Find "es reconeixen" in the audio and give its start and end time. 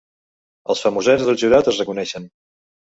1.75-2.31